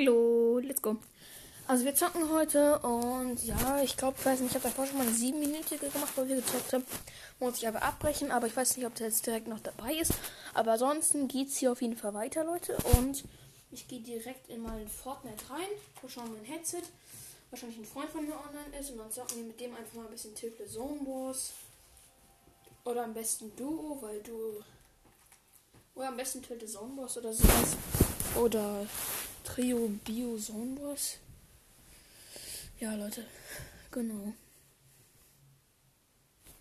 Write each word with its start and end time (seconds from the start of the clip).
Hallo, 0.00 0.58
let's 0.60 0.80
go. 0.80 0.96
Also 1.66 1.84
wir 1.84 1.94
zocken 1.94 2.30
heute 2.30 2.78
und 2.78 3.44
ja, 3.44 3.82
ich 3.82 3.98
glaube, 3.98 4.16
ich 4.18 4.24
weiß 4.24 4.40
nicht, 4.40 4.50
ich 4.50 4.54
habe 4.54 4.68
davor 4.68 4.86
schon 4.86 4.96
mal 4.96 5.06
eine 5.06 5.14
siebenminütige 5.14 5.90
gemacht, 5.90 6.12
wo 6.16 6.26
wir 6.26 6.36
gezockt 6.36 6.72
haben. 6.72 6.86
Muss 7.38 7.58
ich 7.58 7.68
aber 7.68 7.82
abbrechen, 7.82 8.30
aber 8.30 8.46
ich 8.46 8.56
weiß 8.56 8.78
nicht, 8.78 8.86
ob 8.86 8.94
der 8.94 9.08
jetzt 9.08 9.26
direkt 9.26 9.46
noch 9.46 9.60
dabei 9.60 9.92
ist. 9.92 10.14
Aber 10.54 10.72
ansonsten 10.72 11.28
geht 11.28 11.48
es 11.48 11.58
hier 11.58 11.70
auf 11.70 11.82
jeden 11.82 11.98
Fall 11.98 12.14
weiter, 12.14 12.44
Leute. 12.44 12.78
Und 12.96 13.24
ich 13.72 13.88
gehe 13.88 14.00
direkt 14.00 14.48
in 14.48 14.62
mein 14.62 14.88
Fortnite 14.88 15.50
rein, 15.50 15.68
schauen 16.08 16.32
mein 16.32 16.44
Headset. 16.44 16.82
Wahrscheinlich 17.50 17.78
ein 17.80 17.84
Freund 17.84 18.08
von 18.08 18.24
mir 18.24 18.36
online 18.36 18.80
ist 18.80 18.90
und 18.90 18.96
dann 18.96 19.12
zocken 19.12 19.36
wir 19.36 19.44
mit 19.44 19.60
dem 19.60 19.76
einfach 19.76 19.94
mal 19.96 20.06
ein 20.06 20.12
bisschen 20.12 20.34
Tilted 20.34 20.70
Zone 20.70 21.00
Wars. 21.04 21.52
Oder 22.84 23.04
am 23.04 23.12
besten 23.12 23.54
Duo, 23.54 23.98
weil 24.00 24.22
du. 24.22 24.64
Oder 25.94 26.08
am 26.08 26.16
besten 26.16 26.42
Tilted 26.42 26.70
Zone 26.70 26.96
Wars 26.96 27.18
oder 27.18 27.34
sowas. 27.34 27.76
Oder 28.36 28.86
Trio 29.54 29.88
Bio 30.04 30.38
Wars. 30.38 31.18
Ja, 32.78 32.94
Leute. 32.94 33.26
Genau. 33.90 34.32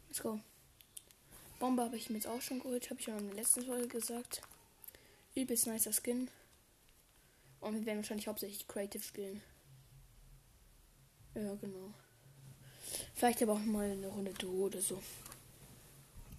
Let's 0.07 0.23
go. 0.23 0.39
Bombe 1.59 1.83
habe 1.83 1.97
ich 1.97 2.09
mir 2.09 2.15
jetzt 2.15 2.25
auch 2.25 2.41
schon 2.41 2.59
geholt. 2.59 2.89
Habe 2.89 2.99
ich 2.99 3.05
ja 3.05 3.15
in 3.15 3.27
der 3.27 3.35
letzten 3.35 3.63
Folge 3.63 3.87
gesagt. 3.87 4.41
Übelst 5.35 5.67
nicer 5.67 5.93
Skin. 5.93 6.31
Und 7.61 7.75
wir 7.75 7.85
werden 7.85 7.99
wahrscheinlich 7.99 8.27
hauptsächlich 8.27 8.67
Creative 8.67 9.03
spielen. 9.03 9.43
Ja, 11.35 11.53
genau. 11.61 11.93
Vielleicht 13.13 13.43
aber 13.43 13.53
auch 13.53 13.59
mal 13.59 13.91
eine 13.91 14.07
Runde 14.07 14.33
Duo 14.33 14.65
oder 14.65 14.81
so. 14.81 14.99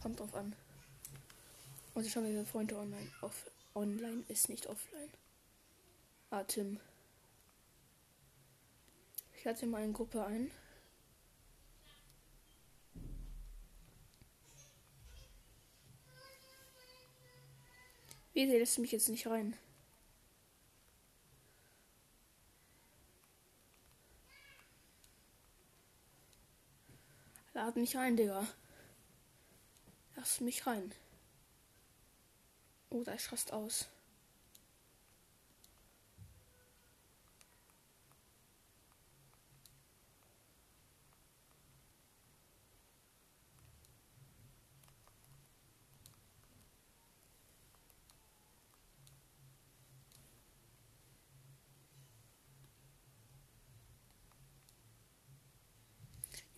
Kommt 0.03 0.19
drauf 0.19 0.35
an. 0.35 0.57
Und 1.95 2.05
ich 2.05 2.13
schaue 2.13 2.25
mir 2.25 2.45
Freunde 2.45 2.77
online. 2.77 3.09
Off 3.21 3.49
online 3.77 4.25
ist 4.27 4.49
nicht 4.49 4.67
offline. 4.67 5.11
Ah, 6.33 6.45
Tim. 6.45 6.79
Ich 9.37 9.45
lade 9.45 9.67
mal 9.67 9.83
in 9.83 9.93
Gruppe 9.93 10.25
ein. 10.25 10.51
Wieso 18.33 18.53
lässt 18.53 18.79
mich 18.79 18.93
jetzt 18.93 19.09
nicht 19.09 19.27
rein? 19.27 19.57
Lad 27.55 27.77
mich 27.77 27.97
rein, 27.97 28.17
Digga. 28.17 28.47
Lass 30.15 30.41
mich 30.41 30.65
rein. 30.67 30.95
Oh, 32.91 33.03
da 33.03 33.13
ist 33.13 33.27
fast 33.27 33.53
aus. 33.53 33.89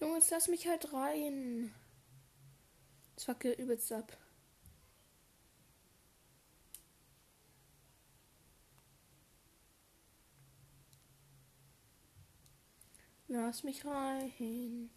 Junge, 0.03 0.17
jetzt 0.17 0.33
lass 0.33 0.49
mich 0.49 0.67
halt 0.67 0.93
rein. 0.93 1.73
Das 3.15 3.29
wackelt 3.29 3.57
übelst 3.57 3.93
ab. 3.93 4.17
Lass 13.29 13.63
mich 13.63 13.85
rein. 13.85 14.91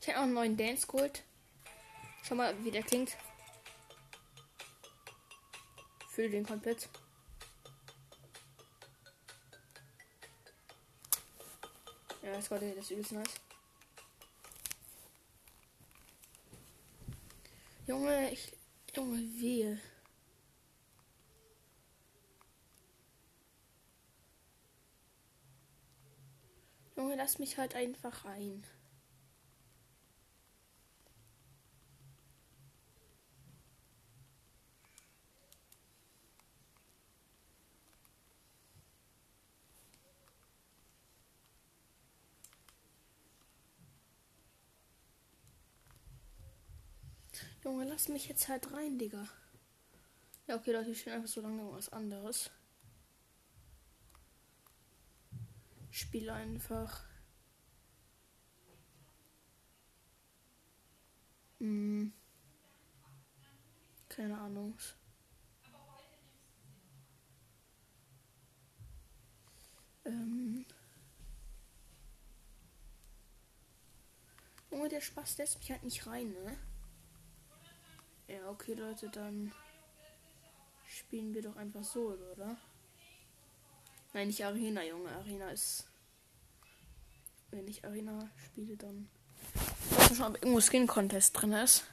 Ich 0.00 0.08
habe 0.08 0.18
auch 0.18 0.22
einen 0.24 0.34
neuen 0.34 0.56
Dance 0.56 0.84
geholt. 0.88 1.22
Schau 2.24 2.34
mal, 2.34 2.52
wie 2.64 2.72
der 2.72 2.82
klingt. 2.82 3.16
Fühle 6.10 6.30
den 6.30 6.44
komplett. 6.44 6.88
Ja, 12.24 12.32
das 12.32 12.50
war 12.50 12.58
der, 12.58 12.74
das 12.74 12.86
ist 12.86 12.90
übelst 12.90 13.12
nice. 13.12 13.47
Junge, 17.88 18.30
ich. 18.30 18.52
Junge, 18.94 19.18
wehe. 19.40 19.80
Junge, 26.96 27.16
lass 27.16 27.38
mich 27.38 27.56
halt 27.56 27.74
einfach 27.74 28.26
rein. 28.26 28.62
Junge, 47.68 47.84
lass 47.84 48.08
mich 48.08 48.28
jetzt 48.28 48.48
halt 48.48 48.72
rein, 48.72 48.98
Digga. 48.98 49.28
Ja, 50.46 50.56
okay, 50.56 50.72
Leute, 50.72 50.88
ich 50.88 51.00
spiele 51.00 51.16
einfach 51.16 51.28
so 51.28 51.42
lange 51.42 51.70
was 51.70 51.90
anderes. 51.90 52.50
Spiel 55.90 56.30
einfach. 56.30 57.04
Hm. 61.58 62.10
Keine 64.08 64.38
Ahnung. 64.38 64.78
Ähm. 70.06 70.64
Junge, 74.70 74.88
der 74.88 75.02
Spaß 75.02 75.36
lässt 75.36 75.58
mich 75.58 75.70
halt 75.70 75.82
nicht 75.82 76.06
rein, 76.06 76.32
ne? 76.32 76.56
Okay, 78.60 78.74
Leute, 78.74 79.08
dann 79.08 79.52
spielen 80.86 81.32
wir 81.32 81.42
doch 81.42 81.54
einfach 81.56 81.84
so, 81.84 82.18
oder? 82.32 82.56
Nein, 84.12 84.26
nicht 84.26 84.44
Arena, 84.44 84.82
Junge. 84.82 85.10
Arena 85.10 85.50
ist. 85.50 85.86
Wenn 87.50 87.68
ich 87.68 87.84
Arena 87.84 88.28
spiele, 88.36 88.76
dann. 88.76 89.08
Ich 89.90 89.96
weiß 89.96 90.16
schon, 90.16 90.26
ob 90.26 90.42
irgendwo 90.42 90.60
Skin 90.60 90.88
Contest 90.88 91.40
drin 91.40 91.52
ist. 91.52 91.84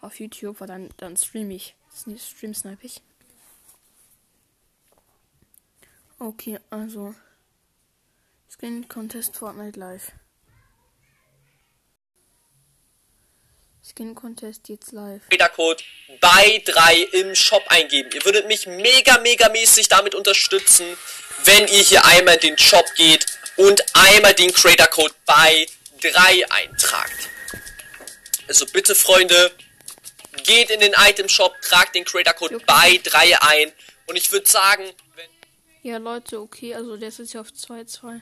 Auf 0.00 0.20
YouTube, 0.20 0.60
weil 0.60 0.68
dann, 0.68 0.90
dann 0.98 1.16
stream 1.16 1.50
ich. 1.50 1.74
Stream 1.92 2.54
snipe 2.54 2.86
ich. 2.86 3.02
Okay, 6.20 6.60
also. 6.70 7.14
Skin 8.48 8.86
Contest 8.88 9.36
Fortnite 9.36 9.78
Live. 9.78 10.12
Skin 13.82 14.14
Contest 14.14 14.68
jetzt 14.68 14.92
live. 14.92 15.22
Code 15.54 15.82
bei 16.20 16.62
3 16.64 16.96
im 17.12 17.34
Shop 17.34 17.62
eingeben. 17.68 18.10
Ihr 18.12 18.24
würdet 18.24 18.46
mich 18.46 18.66
mega, 18.66 19.18
mega 19.18 19.48
mäßig 19.48 19.88
damit 19.88 20.14
unterstützen, 20.14 20.86
wenn 21.44 21.66
ihr 21.68 21.82
hier 21.82 22.04
einmal 22.04 22.34
in 22.34 22.40
den 22.40 22.58
Shop 22.58 22.84
geht 22.96 23.26
und 23.56 23.82
einmal 23.94 24.34
den 24.34 24.52
Creator 24.52 24.86
Code 24.86 25.14
bei 25.26 25.66
3 26.00 26.50
eintragt. 26.50 27.28
Also 28.48 28.66
bitte, 28.66 28.94
Freunde, 28.94 29.50
geht 30.44 30.70
in 30.70 30.80
den 30.80 30.94
Item 30.96 31.28
Shop, 31.28 31.54
tragt 31.62 31.94
den 31.94 32.04
Creator 32.04 32.34
Code 32.34 32.56
okay. 32.56 32.64
bei 32.66 33.00
3 33.02 33.42
ein. 33.42 33.72
Und 34.06 34.16
ich 34.16 34.30
würde 34.32 34.48
sagen, 34.48 34.84
wenn. 35.14 35.28
Ja, 35.82 35.98
Leute, 35.98 36.40
okay, 36.40 36.74
also 36.74 36.96
der 36.96 37.08
ist 37.08 37.18
jetzt 37.18 37.36
auf 37.36 37.48
2-2. 37.48 38.20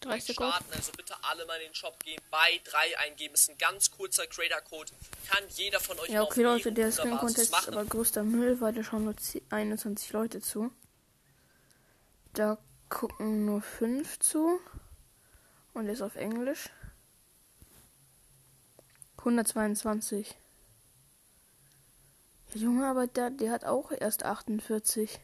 30 0.00 0.34
starten. 0.34 0.72
Also 0.72 0.92
bitte 0.92 1.14
alle 1.22 1.46
mal 1.46 1.56
in 1.56 1.68
den 1.68 1.74
Shop 1.74 1.98
gehen, 2.04 2.20
bei 2.30 2.60
3 2.64 2.98
eingeben. 2.98 3.34
Ist 3.34 3.50
ein 3.50 3.58
ganz 3.58 3.90
kurzer 3.90 4.26
Creator-Code. 4.26 4.92
Kann 5.28 5.44
jeder 5.50 5.80
von 5.80 5.98
euch 5.98 6.08
Ja, 6.08 6.22
okay, 6.22 6.42
Leute, 6.42 6.72
der 6.72 6.92
Skin 6.92 7.16
Contest 7.16 7.52
ist 7.52 7.68
aber 7.68 7.84
größter 7.84 8.22
Müll, 8.22 8.60
weil 8.60 8.72
da 8.72 8.82
schauen 8.82 9.04
nur 9.04 9.14
21 9.50 10.12
Leute 10.12 10.40
zu. 10.40 10.70
Da 12.32 12.58
gucken 12.88 13.46
nur 13.46 13.62
5 13.62 14.18
zu. 14.18 14.60
Und 15.74 15.88
ist 15.88 16.02
auf 16.02 16.16
Englisch. 16.16 16.70
122. 19.18 20.34
Ja, 22.54 22.60
Junge, 22.60 22.86
aber 22.86 23.06
der, 23.06 23.30
der 23.30 23.50
hat 23.50 23.64
auch 23.64 23.90
erst 23.90 24.24
48. 24.24 25.18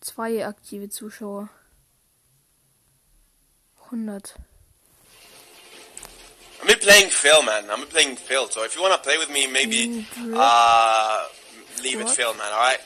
Zwei 0.00 0.46
aktive 0.46 0.90
Zuschauer. 0.90 1.48
100. 3.94 4.32
I'm 6.62 6.78
playing 6.78 7.10
Phil, 7.10 7.42
man. 7.42 7.64
I'm 7.70 7.86
playing 7.86 8.16
Phil. 8.16 8.48
So 8.48 8.64
if 8.64 8.74
you 8.74 8.82
want 8.82 8.94
to 8.94 9.00
play 9.06 9.18
with 9.18 9.30
me, 9.30 9.46
maybe 9.46 10.06
uh, 10.34 11.26
leave 11.82 11.98
what? 12.00 12.08
it 12.08 12.10
Phil, 12.10 12.32
man. 12.34 12.52
All 12.52 12.58
right. 12.58 12.80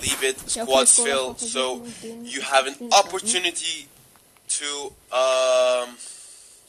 leave 0.00 0.22
it 0.22 0.38
squads 0.48 0.90
so 0.90 1.04
fill, 1.04 1.34
so 1.36 1.84
you 2.22 2.40
have 2.40 2.66
an 2.66 2.74
Spiel 2.74 2.88
zu 2.88 2.96
starten. 2.96 3.08
opportunity 3.08 3.88
to 4.48 4.92
um, 5.12 5.96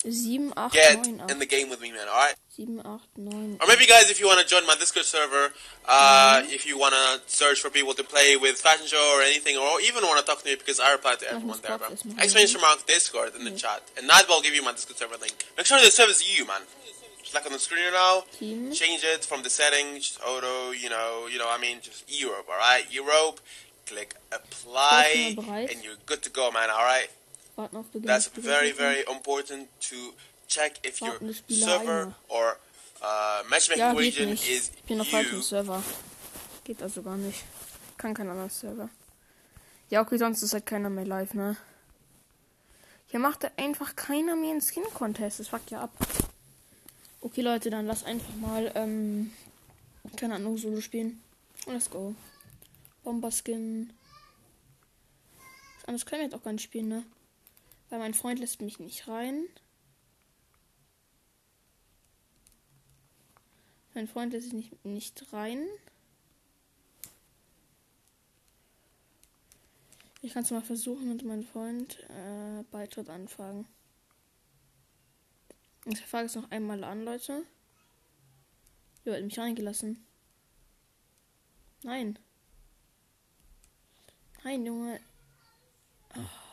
7, 0.01 0.53
8, 0.57 0.71
get 0.71 1.05
9, 1.05 1.21
8. 1.25 1.31
in 1.31 1.39
the 1.39 1.45
game 1.45 1.69
with 1.69 1.81
me, 1.81 1.91
man. 1.91 2.07
All 2.07 2.15
right. 2.15 2.35
7, 2.55 2.79
8, 2.79 2.85
9. 3.17 3.57
Or 3.61 3.67
maybe, 3.67 3.85
guys, 3.85 4.09
if 4.09 4.19
you 4.19 4.27
want 4.27 4.39
to 4.39 4.47
join 4.47 4.65
my 4.65 4.75
Discord 4.75 5.05
server, 5.05 5.51
uh, 5.87 6.41
if 6.45 6.65
you 6.65 6.77
want 6.77 6.93
to 6.93 7.21
search 7.27 7.59
for 7.59 7.69
people 7.69 7.93
to 7.93 8.03
play 8.03 8.37
with 8.37 8.55
Fashion 8.57 8.87
Show 8.87 9.15
or 9.17 9.21
anything, 9.21 9.57
or 9.57 9.81
even 9.81 10.03
want 10.03 10.19
to 10.19 10.25
talk 10.25 10.41
to 10.41 10.45
me 10.49 10.55
because 10.55 10.79
I 10.79 10.91
reply 10.93 11.15
to 11.15 11.29
everyone 11.31 11.59
there, 11.61 11.77
bro. 11.77 11.89
Exclamation 12.17 12.61
mark 12.61 12.85
Discord 12.87 13.33
in 13.35 13.43
the 13.43 13.51
chat, 13.51 13.83
and 13.97 14.07
Nightball 14.07 14.37
will 14.37 14.43
give 14.43 14.55
you 14.55 14.63
my 14.63 14.71
Discord 14.71 14.97
server 14.97 15.17
link. 15.19 15.45
Make 15.57 15.65
sure 15.65 15.79
the 15.79 15.91
server 15.91 16.11
is 16.11 16.23
you, 16.37 16.45
man. 16.47 16.61
Just 17.21 17.35
like 17.35 17.45
on 17.45 17.51
the 17.51 17.59
screen 17.59 17.83
now. 17.91 18.23
Team. 18.39 18.71
Change 18.71 19.03
it 19.03 19.25
from 19.25 19.43
the 19.43 19.49
settings, 19.49 20.17
auto, 20.25 20.71
you 20.71 20.89
know, 20.89 21.27
you 21.31 21.37
know, 21.37 21.47
I 21.49 21.57
mean, 21.59 21.77
just 21.81 22.05
Europe, 22.07 22.47
all 22.49 22.57
right? 22.57 22.85
Europe. 22.91 23.39
Click 23.85 24.15
apply, 24.31 25.13
Ich 25.15 25.35
bin 25.35 25.45
bereit. 25.45 25.71
and 25.73 25.83
you're 25.83 25.95
good 26.05 26.21
to 26.21 26.29
go, 26.29 26.51
man. 26.51 26.69
All 26.69 26.77
right. 26.85 27.09
Warten 27.59 27.75
auf 27.77 27.87
Beginn. 27.87 28.07
That's 28.07 28.27
very, 28.27 28.71
very 28.73 29.01
important 29.11 29.67
to 29.89 29.95
check 30.47 30.79
if 30.85 31.01
your 31.01 31.19
server 31.49 32.13
or 32.29 32.57
uh, 33.01 33.43
matchmaking 33.49 33.79
Ja, 33.83 33.91
region 33.91 34.29
nicht. 34.29 34.49
is 34.49 34.71
Ich 34.75 34.83
bin 34.83 35.01
auf 35.01 35.07
falschem 35.09 35.35
you. 35.37 35.41
Server. 35.41 35.83
Geht 36.63 36.81
also 36.81 37.01
gar 37.03 37.17
nicht. 37.17 37.43
Kann 37.97 38.13
kein 38.13 38.29
anderer 38.29 38.49
Server. 38.49 38.89
Ja, 39.89 40.01
okay, 40.01 40.17
sonst 40.17 40.41
ist 40.41 40.53
halt 40.53 40.65
keiner 40.65 40.89
mehr 40.89 41.05
live, 41.05 41.33
ne? 41.33 41.57
Hier 43.07 43.19
macht 43.19 43.45
einfach 43.57 43.95
keiner 43.95 44.35
mehr 44.35 44.51
einen 44.51 44.61
Skin-Contest. 44.61 45.39
Das 45.39 45.47
fuckt 45.49 45.71
ja 45.71 45.81
ab. 45.81 45.91
Okay, 47.21 47.41
Leute, 47.41 47.69
dann 47.69 47.87
lass 47.87 48.03
einfach 48.05 48.35
mal, 48.35 48.71
ähm, 48.75 49.33
keine 50.15 50.35
Ahnung, 50.35 50.57
Solo 50.57 50.79
spielen. 50.79 51.21
Let's 51.65 51.89
go. 51.89 52.15
Bomberskin. 53.03 53.91
Was 55.75 55.85
anderes 55.87 56.05
können 56.05 56.21
wir 56.21 56.25
jetzt 56.27 56.35
auch 56.35 56.43
gar 56.43 56.53
nicht 56.53 56.63
spielen, 56.63 56.87
ne? 56.87 57.03
Weil 57.89 57.99
mein 57.99 58.13
Freund 58.13 58.39
lässt 58.39 58.61
mich 58.61 58.79
nicht 58.79 59.07
rein. 59.07 59.45
Mein 63.93 64.07
Freund 64.07 64.33
lässt 64.33 64.45
sich 64.45 64.53
nicht, 64.53 64.85
nicht 64.85 65.33
rein. 65.33 65.65
Ich 70.21 70.33
kann 70.33 70.43
es 70.43 70.51
mal 70.51 70.61
versuchen 70.61 71.11
und 71.11 71.23
meinen 71.23 71.43
Freund 71.43 71.99
äh, 72.09 72.63
Beitritt 72.71 73.09
anfragen. 73.09 73.67
Ich 75.85 76.01
frage 76.05 76.25
es 76.25 76.35
noch 76.35 76.51
einmal 76.51 76.83
an, 76.83 77.03
Leute. 77.03 77.43
Jo, 79.05 79.13
hat 79.13 79.23
mich 79.23 79.39
reingelassen. 79.39 80.05
Nein. 81.83 82.19
Nein, 84.43 84.65
Junge. 84.65 84.99
Ah. 86.09 86.48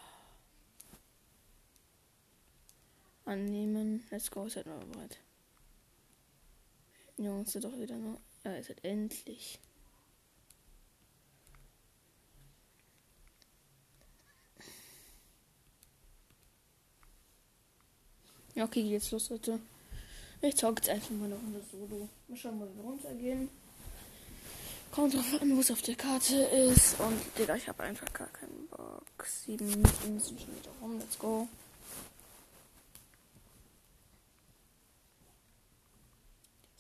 Annehmen. 3.26 4.05
Let's 4.11 4.31
go, 4.31 4.49
seid 4.49 4.67
mal 4.67 4.78
bereit. 4.87 5.19
Jungs, 7.19 7.55
ist 7.55 7.64
doch 7.64 7.78
wieder 7.78 7.96
nur. 7.96 8.19
Ja, 8.44 8.56
ist 8.56 8.69
halt 8.69 8.84
endlich. 8.84 9.58
Ja, 18.55 18.64
okay, 18.64 18.82
geht 18.82 18.93
jetzt 18.93 19.11
los, 19.11 19.29
Leute. 19.29 19.61
Ich 20.40 20.56
zocke 20.56 20.81
jetzt 20.81 20.88
einfach 20.88 21.11
mal 21.11 21.26
eine 21.26 21.34
Runde 21.34 21.62
Solo. 21.70 22.08
Mal 22.29 22.37
schauen, 22.38 22.61
wo 22.61 22.64
wir 22.64 22.84
runtergehen. 22.84 23.50
Kommt 24.93 25.14
drauf 25.14 25.43
an, 25.43 25.55
wo 25.55 25.61
es 25.61 25.70
auf 25.70 25.82
der 25.82 25.94
Karte 25.94 26.37
ist. 26.37 26.99
Und, 27.00 27.20
Digga, 27.38 27.56
ich 27.56 27.69
habe 27.69 27.82
einfach 27.82 28.11
gar 28.14 28.29
keinen 28.29 28.67
Bock. 28.69 29.26
Sieben 29.26 29.67
Minuten 29.67 30.20
sind 30.20 30.40
schon 30.40 30.56
wieder 30.56 30.70
rum. 30.81 30.99
Let's 30.99 31.19
go. 31.19 31.49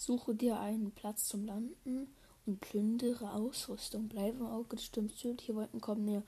Suche 0.06 0.36
dir 0.36 0.60
einen 0.60 0.92
Platz 0.92 1.26
zum 1.26 1.44
Landen 1.44 2.06
und 2.46 2.60
plündere 2.60 3.32
Ausrüstung. 3.32 4.06
Bleibe 4.06 4.38
im 4.38 4.46
Auge 4.46 4.76
des 4.76 4.84
Sturms. 4.84 5.18
Südliche 5.18 5.56
Wolken 5.56 5.80
kommen 5.80 6.04
näher. 6.04 6.22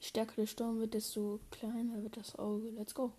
Je 0.00 0.08
stärker 0.08 0.34
der 0.34 0.46
Sturm 0.48 0.80
wird, 0.80 0.94
desto 0.94 1.38
kleiner 1.52 2.02
wird 2.02 2.16
das 2.16 2.36
Auge. 2.40 2.70
Let's 2.70 2.92
go. 2.92 3.12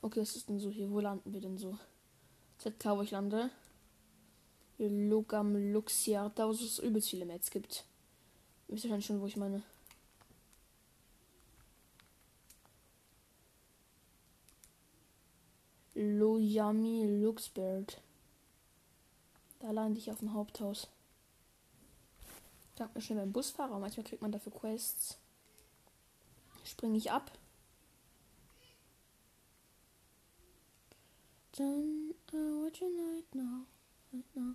Okay, 0.00 0.22
was 0.22 0.36
ist 0.36 0.48
denn 0.48 0.58
so 0.58 0.70
hier? 0.70 0.90
Wo 0.90 1.00
landen 1.00 1.34
wir 1.34 1.42
denn 1.42 1.58
so? 1.58 1.78
ZK, 2.56 2.96
wo 2.96 3.02
ich 3.02 3.10
lande. 3.10 3.50
Lugam 4.78 5.54
Luxia, 5.74 6.30
da 6.30 6.46
wo 6.46 6.52
es 6.52 6.78
übelst 6.78 7.10
viele 7.10 7.26
Mets 7.26 7.50
gibt. 7.50 7.84
Wisst 8.68 8.86
ihr 8.86 9.00
schon, 9.02 9.20
wo 9.20 9.26
ich 9.26 9.36
meine? 9.36 9.62
Lojami 15.94 17.20
Luxbird. 17.22 18.00
Da 19.66 19.72
lande 19.72 19.98
ich 19.98 20.12
auf 20.12 20.20
dem 20.20 20.32
Haupthaus. 20.32 20.86
Dank 22.76 22.94
mir 22.94 23.00
schnell 23.00 23.18
beim 23.18 23.32
Busfahrer. 23.32 23.80
Manchmal 23.80 24.06
kriegt 24.06 24.22
man 24.22 24.30
dafür 24.30 24.52
Quests. 24.52 25.18
Springe 26.62 26.96
ich 26.96 27.10
ab. 27.10 27.32
Then 31.56 32.14
I 32.32 32.36
want 32.36 32.78
you 32.78 32.90
night 32.90 33.34
now, 33.34 33.66
right 34.12 34.36
now. 34.36 34.54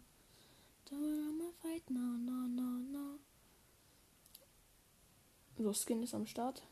Don't 0.89 1.01
wanna 1.01 1.51
fight 1.61 1.89
now, 1.89 2.15
no, 2.17 2.47
no, 2.47 2.79
no. 2.89 3.19
So, 5.57 5.73
Skin 5.73 6.03
ist 6.03 6.13
am 6.13 6.25
Start. 6.25 6.63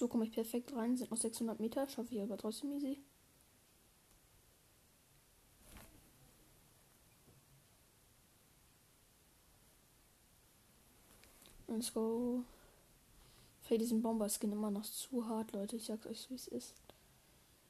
So 0.00 0.08
komme 0.08 0.24
ich 0.24 0.32
perfekt 0.32 0.74
rein. 0.74 0.96
Sind 0.96 1.10
noch 1.10 1.18
600 1.18 1.60
Meter. 1.60 1.86
Schaffe 1.86 2.14
ich 2.14 2.22
aber 2.22 2.38
trotzdem 2.38 2.72
easy. 2.72 3.02
Let's 11.66 11.92
go. 11.92 12.44
Für 13.60 13.76
diesen 13.76 14.00
Bomberskin 14.00 14.52
immer 14.52 14.70
noch 14.70 14.86
zu 14.86 15.28
hart, 15.28 15.52
Leute. 15.52 15.76
Ich 15.76 15.84
sag's 15.84 16.06
euch, 16.06 16.30
wie 16.30 16.34
es 16.34 16.48
ist. 16.48 16.74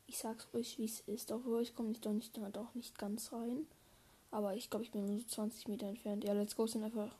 Ich 0.06 0.16
sag's 0.16 0.46
euch, 0.54 0.78
wie 0.78 0.84
es 0.84 1.00
ist. 1.00 1.32
Obwohl 1.32 1.62
ich 1.62 1.74
komme 1.74 1.88
nicht 1.88 2.06
doch 2.06 2.12
nicht, 2.12 2.38
doch 2.52 2.74
nicht 2.76 2.96
ganz 2.96 3.32
rein. 3.32 3.66
Aber 4.30 4.54
ich 4.54 4.70
glaube, 4.70 4.84
ich 4.84 4.92
bin 4.92 5.04
nur 5.04 5.18
so 5.18 5.26
20 5.26 5.66
Meter 5.66 5.88
entfernt. 5.88 6.22
Ja, 6.22 6.32
let's 6.34 6.54
go. 6.54 6.68
Sind 6.68 6.84
einfach 6.84 7.12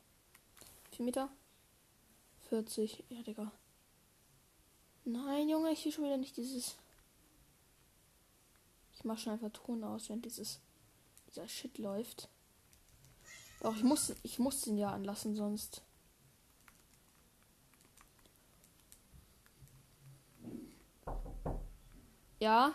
4 0.91 1.03
Meter. 1.03 1.29
40. 2.47 3.03
Ja, 3.09 3.21
Digga. 3.23 3.51
Nein, 5.03 5.49
Junge, 5.49 5.71
ich 5.71 5.83
will 5.83 5.91
schon 5.91 6.05
wieder 6.05 6.17
nicht 6.17 6.37
dieses. 6.37 6.75
Ich 8.93 9.03
mache 9.03 9.19
schon 9.19 9.33
einfach 9.33 9.51
Ton 9.51 9.83
aus, 9.83 10.09
wenn 10.09 10.21
dieses 10.21 10.59
dieser 11.27 11.47
Shit 11.47 11.77
läuft. 11.77 12.29
Auch 13.63 13.75
ich 13.75 13.83
muss 13.83 14.13
ich 14.23 14.39
muss 14.39 14.61
den 14.61 14.77
ja 14.77 14.91
anlassen, 14.91 15.35
sonst. 15.35 15.81
Ja. 22.39 22.73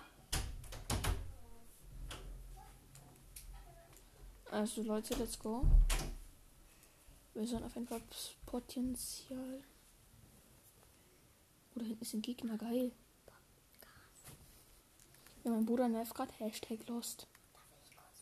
Also 4.51 4.83
Leute, 4.83 5.15
let's 5.17 5.39
go. 5.39 5.65
Wir 7.35 7.47
sollen 7.47 7.65
auf 7.65 7.75
jeden 7.75 7.89
Fall 7.89 8.01
Potenzial. 8.47 9.63
Hinten 11.97 12.05
ist 12.05 12.15
ein 12.15 12.21
Gegner, 12.23 12.59
geil. 12.59 12.93
Ja, 15.45 15.51
mein 15.51 15.65
Bruder 15.65 15.89
nervt 15.89 16.15
gerade. 16.15 16.31
Hashtag 16.39 16.87
Lost. 16.89 17.27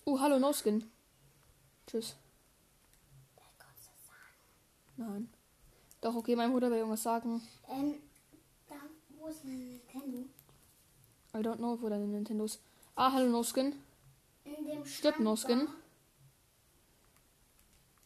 Oh, 0.05 0.21
hallo, 0.21 0.39
No 0.39 0.53
Skin. 0.53 0.89
Tschüss. 1.89 2.15
Nein. 4.97 5.29
Doch, 6.01 6.15
okay, 6.15 6.37
mein 6.37 6.53
Bruder 6.53 6.71
will 6.71 6.79
irgendwas 6.79 7.03
sagen. 7.03 7.43
Ähm, 7.69 7.95
da, 8.69 8.77
wo 9.19 9.27
ist 9.27 9.45
mein 9.45 9.67
Nintendo? 9.71 10.19
I 11.35 11.39
don't 11.39 11.57
know, 11.57 11.77
wo 11.83 11.89
deine 11.89 12.07
Nintendo 12.07 12.45
ist. 12.45 12.61
Ah, 12.95 13.11
hallo, 13.11 13.29
No 13.29 13.43
Skin. 13.43 13.75
In 14.45 14.67
dem 14.67 14.85
Stirbt 14.85 15.17
Schrank 15.17 15.25
No 15.25 15.35
Skin. 15.35 15.67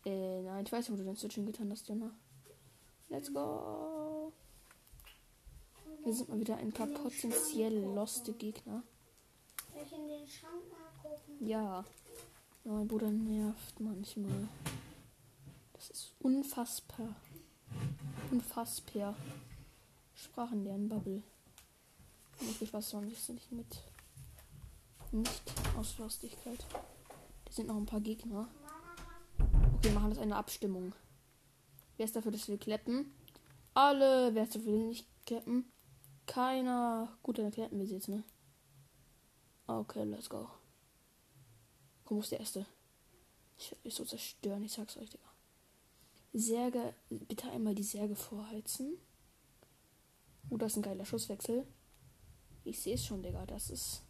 da. 0.05 0.11
Äh, 0.11 0.43
nein, 0.43 0.65
ich 0.65 0.73
weiß 0.73 0.89
nicht, 0.89 0.99
wo 0.99 1.03
du 1.03 1.05
dein 1.07 1.17
Switching 1.17 1.45
getan 1.45 1.71
hast, 1.71 1.87
Junge. 1.89 2.11
Let's 3.11 3.31
go. 3.31 4.08
Hier 6.09 6.15
sind 6.15 6.31
mal 6.31 6.41
wieder 6.41 6.57
ein 6.57 6.73
paar 6.73 6.87
potenziell 6.87 7.85
loste 7.85 8.33
Gegner. 8.33 8.83
Ich? 9.77 10.41
Ja. 11.47 11.85
ja 12.65 12.73
mein 12.73 12.89
Bruder 12.89 13.11
nervt 13.11 13.79
manchmal. 13.79 14.49
Das 15.75 15.91
ist 15.91 16.15
unfassbar. 16.21 17.15
Unfassbar. 18.31 19.17
Sprachenlernen 20.15 20.89
Bubble. 20.89 21.23
Wirklich 22.41 22.73
was 22.73 22.89
sonst 22.89 23.29
nicht 23.29 23.53
mit. 23.53 23.83
Nicht 25.13 25.43
aus 25.77 25.99
Lustigkeit. 25.99 26.65
Da 27.45 27.53
sind 27.53 27.69
noch 27.69 27.77
ein 27.77 27.85
paar 27.85 28.01
Gegner. 28.01 28.49
Okay, 29.37 29.83
wir 29.83 29.93
machen 29.93 30.09
das 30.09 30.21
eine 30.21 30.37
Abstimmung. 30.37 30.95
Wer 31.99 32.07
ist 32.07 32.17
dafür, 32.17 32.33
dass 32.33 32.49
wir 32.49 32.57
kleppen? 32.57 33.13
Alle. 33.75 34.35
Wer 34.35 34.45
ist 34.45 34.55
dafür, 34.55 34.73
nicht 34.73 35.07
kleppen? 35.27 35.71
Keiner. 36.29 37.19
Gut, 37.23 37.39
dann 37.39 37.51
kleppen 37.51 37.79
wir 37.79 37.87
sie 37.87 37.95
jetzt, 37.95 38.09
ne? 38.09 38.23
Okay, 39.67 40.05
let's 40.05 40.29
go. 40.29 40.47
Komm, 42.05 42.19
wo 42.19 42.21
ist 42.21 42.33
der 42.33 42.41
erste? 42.41 42.67
Ich 43.57 43.73
werde 43.73 43.91
so 43.91 44.05
zerstören, 44.05 44.63
ich 44.63 44.73
sag's 44.73 44.99
euch, 44.99 45.09
Digga. 45.09 45.25
Särge, 46.35 46.95
bitte 47.09 47.51
einmal 47.51 47.75
die 47.75 47.83
Särge 47.83 48.15
vorheizen. 48.15 48.99
Oh, 50.51 50.59
das 50.59 50.73
ist 50.73 50.77
ein 50.77 50.83
geiler 50.83 51.07
Schusswechsel. 51.07 51.67
Ich 52.63 52.79
sehe 52.79 52.95
es 52.95 53.05
schon, 53.05 53.23
Digga. 53.23 53.47
Das 53.47 53.71
ist. 53.71 54.03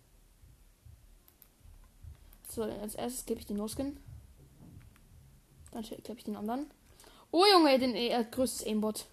So, 2.48 2.64
als 2.64 2.96
erstes 2.96 3.26
gebe 3.26 3.38
ich 3.38 3.46
den 3.46 3.58
No-Skin. 3.58 3.96
Dann 5.70 5.82
gebe 5.82 6.18
ich 6.18 6.24
den 6.24 6.36
anderen. 6.36 6.68
Oh, 7.30 7.44
Junge, 7.52 7.78
den, 7.78 7.94
er 7.94 8.18
hat 8.18 8.32
größtes 8.32 8.66
Aimbot. 8.66 9.06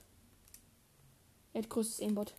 Er 1.53 1.61
hat 1.61 1.69
größtes 1.69 2.01
Aimbot. 2.01 2.33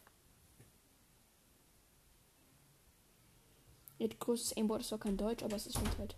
Hat 4.01 4.21
größtes 4.21 4.57
Aimbot 4.57 4.81
ist 4.81 4.89
zwar 4.89 4.99
kein 4.99 5.17
Deutsch, 5.17 5.43
aber 5.43 5.57
es 5.57 5.67
ist 5.67 5.75
schon 5.75 5.99
halt. 5.99 6.17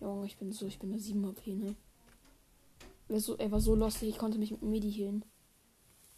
Junge, 0.00 0.26
ich 0.26 0.36
bin 0.36 0.52
so, 0.52 0.66
ich 0.66 0.78
bin 0.78 0.90
nur 0.90 0.98
7 0.98 1.24
AP, 1.24 1.46
ne? 1.46 1.76
Er 3.08 3.14
war 3.14 3.20
so, 3.20 3.38
war 3.38 3.60
so 3.60 3.74
lustig, 3.74 4.08
ich 4.08 4.18
konnte 4.18 4.38
mich 4.38 4.50
mit 4.50 4.62
Midi 4.62 4.90
healen. 4.90 5.24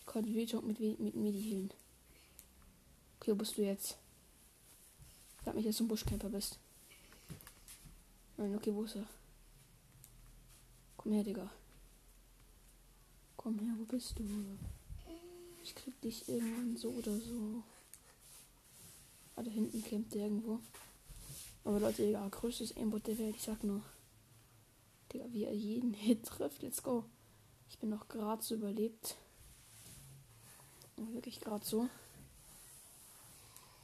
Ich 0.00 0.06
konnte 0.06 0.32
Wildschok 0.32 0.64
mit, 0.64 0.80
mit 0.80 1.14
Midi 1.14 1.42
healen. 1.42 1.70
Okay, 3.20 3.32
wo 3.32 3.36
bist 3.36 3.58
du 3.58 3.62
jetzt? 3.62 3.98
Sag 5.44 5.54
mich, 5.54 5.66
dass 5.66 5.76
du 5.76 5.84
ein 5.84 5.88
Buschcamper 5.88 6.30
bist. 6.30 6.58
Nein, 8.36 8.54
okay, 8.54 8.74
wo 8.74 8.84
ist 8.84 8.96
er? 8.96 9.06
Komm 10.96 11.12
her, 11.12 11.22
Digga. 11.22 11.50
Komm 13.36 13.58
her, 13.58 13.74
wo 13.78 13.84
bist 13.84 14.18
du? 14.18 14.24
Ich 15.62 15.74
krieg 15.74 16.00
dich 16.00 16.28
irgendwann 16.28 16.76
so 16.76 16.90
oder 16.90 17.18
so. 17.18 17.62
Ah, 19.36 19.42
da 19.42 19.50
hinten 19.50 19.82
campt 19.82 20.14
der 20.14 20.24
irgendwo. 20.24 20.60
Aber 21.64 21.80
Leute, 21.80 22.04
Digga, 22.06 22.28
größtes 22.28 22.76
Aimbot 22.76 23.06
der 23.06 23.18
Welt, 23.18 23.36
ich 23.36 23.42
sag 23.42 23.64
nur. 23.64 23.82
Digga, 25.12 25.26
wie 25.30 25.44
er 25.44 25.54
jeden 25.54 25.94
Hit 25.94 26.24
trifft, 26.24 26.62
let's 26.62 26.82
go. 26.82 27.04
Ich 27.68 27.78
bin 27.78 27.90
noch 27.90 28.08
gerade 28.08 28.42
so 28.42 28.54
überlebt. 28.54 29.16
Wirklich 30.96 31.40
gerade 31.40 31.64
so. 31.64 31.88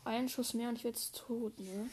Ein 0.04 0.28
Schuss 0.28 0.54
mehr 0.54 0.68
und 0.68 0.76
ich 0.76 0.84
werde 0.84 0.98
jetzt 0.98 1.16
tot, 1.16 1.58
ne? 1.58 1.90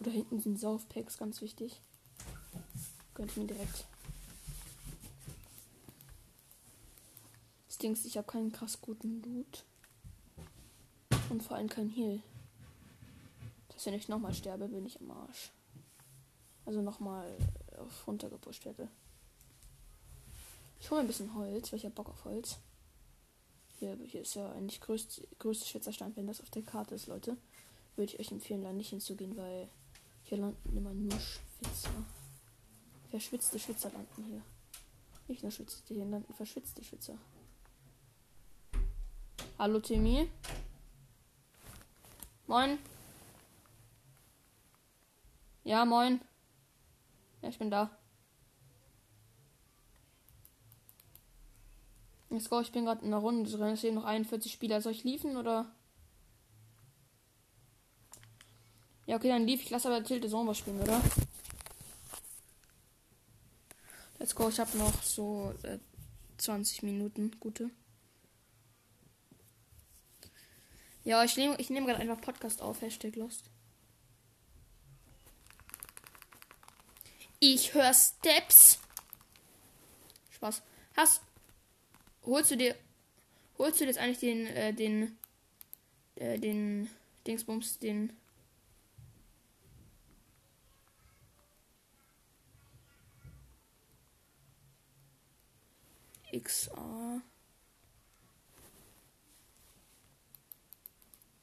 Oder 0.00 0.10
hinten 0.10 0.40
sind 0.40 0.58
Saufpacks, 0.58 1.18
ganz 1.18 1.40
wichtig. 1.40 1.80
Gönnt 3.14 3.36
mir 3.36 3.46
direkt. 3.46 3.84
Das 7.66 7.78
Ding 7.78 7.92
ist, 7.92 8.06
ich 8.06 8.16
habe 8.16 8.26
keinen 8.26 8.52
krass 8.52 8.80
guten 8.80 9.22
Loot. 9.22 9.64
Und 11.30 11.42
vor 11.42 11.56
allem 11.56 11.68
kein 11.68 11.88
Heal. 11.88 12.22
Dass 13.68 13.86
wenn 13.86 13.94
ich 13.94 14.08
nochmal 14.08 14.34
sterbe, 14.34 14.68
bin 14.68 14.86
ich 14.86 15.00
am 15.00 15.10
Arsch. 15.10 15.50
Also 16.64 16.82
nochmal 16.82 17.36
runtergepusht 18.06 18.64
werde. 18.64 18.88
Ich 20.80 20.90
hole 20.90 21.00
ein 21.00 21.06
bisschen 21.06 21.34
Holz, 21.34 21.70
weil 21.70 21.78
ich 21.78 21.84
habe 21.84 21.94
Bock 21.94 22.08
auf 22.08 22.24
Holz. 22.24 22.58
Hier, 23.78 23.96
hier 24.04 24.22
ist 24.22 24.34
ja 24.34 24.50
eigentlich 24.52 24.80
größte, 24.80 25.26
größte 25.38 25.66
Schwitzerstand, 25.66 26.16
wenn 26.16 26.26
das 26.26 26.40
auf 26.40 26.50
der 26.50 26.62
Karte 26.62 26.94
ist, 26.94 27.06
Leute. 27.06 27.36
Würde 27.96 28.12
ich 28.12 28.20
euch 28.20 28.32
empfehlen, 28.32 28.62
da 28.62 28.72
nicht 28.72 28.90
hinzugehen, 28.90 29.36
weil 29.36 29.68
hier 30.24 30.38
landen 30.38 30.76
immer 30.76 30.92
nur 30.92 31.18
Schwitzer. 31.18 31.90
Verschwitzte 33.10 33.58
Schwitzer 33.58 33.90
landen 33.90 34.24
hier. 34.24 34.42
Nicht 35.28 35.42
nur 35.42 35.52
Schwitzte, 35.52 35.94
hier 35.94 36.04
landen 36.04 36.32
verschwitzte 36.34 36.82
Schwitzer. 36.82 37.18
Hallo 39.58 39.80
Timmy. 39.80 40.28
Moin. 42.48 42.78
Ja, 45.64 45.84
moin. 45.84 46.18
Ja, 47.42 47.50
ich 47.50 47.58
bin 47.58 47.70
da. 47.70 47.90
Let's 52.30 52.48
go, 52.48 52.60
ich 52.60 52.72
bin 52.72 52.86
gerade 52.86 53.04
in 53.04 53.10
der 53.10 53.20
Runde 53.20 53.50
drin. 53.50 53.74
Es 53.74 53.82
sind 53.82 53.96
noch 53.96 54.04
41 54.04 54.50
Spieler. 54.50 54.80
Soll 54.80 54.92
ich 54.92 55.04
liefen 55.04 55.36
oder? 55.36 55.70
Ja, 59.04 59.16
okay, 59.16 59.28
dann 59.28 59.46
lief. 59.46 59.62
Ich 59.62 59.70
lasse 59.70 59.88
aber 59.88 60.02
Tilte 60.02 60.30
Sommer 60.30 60.54
spielen, 60.54 60.80
oder? 60.80 61.02
Let's 64.18 64.34
go, 64.34 64.48
ich 64.48 64.58
habe 64.58 64.76
noch 64.78 65.02
so 65.02 65.52
äh, 65.64 65.78
20 66.38 66.82
Minuten. 66.82 67.30
Gute. 67.40 67.70
Ja, 71.08 71.24
ich 71.24 71.38
nehme 71.38 71.56
ich 71.56 71.70
nehm 71.70 71.86
gerade 71.86 72.00
einfach 72.00 72.20
Podcast 72.20 72.60
auf. 72.60 72.82
Hashtag 72.82 73.16
Lost. 73.16 73.48
Ich 77.40 77.72
höre 77.72 77.94
Steps. 77.94 78.78
Spaß. 80.32 80.60
Hast. 80.98 81.22
Holst 82.26 82.50
du 82.50 82.58
dir. 82.58 82.76
Holst 83.56 83.80
du 83.80 83.86
jetzt 83.86 83.98
eigentlich 83.98 84.18
den, 84.18 84.48
äh, 84.48 84.74
den. 84.74 85.16
Äh, 86.16 86.38
den. 86.38 86.90
Dingsbums, 87.26 87.78
den. 87.78 88.12
XA. 96.38 97.22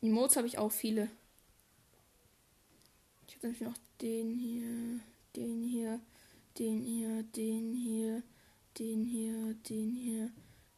Emotes 0.06 0.38
habe 0.38 0.48
ich 0.48 0.58
auch 0.58 0.72
viele. 0.72 1.10
Ich 3.28 3.36
habe 3.36 3.48
nämlich 3.48 3.62
noch 3.62 3.78
den 4.02 4.34
hier, 4.34 5.00
den 5.36 5.64
hier, 5.64 6.00
den 6.58 6.84
hier, 6.84 7.24
den 7.24 7.74
hier, 7.74 8.24
den 8.78 9.06
hier, 9.06 9.56
den 9.70 9.92
hier, 9.92 10.32